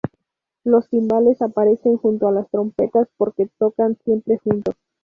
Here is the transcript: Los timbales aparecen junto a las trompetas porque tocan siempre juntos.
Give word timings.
Los 0.63 0.89
timbales 0.89 1.43
aparecen 1.43 1.95
junto 1.97 2.27
a 2.27 2.31
las 2.31 2.49
trompetas 2.49 3.07
porque 3.17 3.51
tocan 3.59 3.97
siempre 4.03 4.39
juntos. 4.43 4.73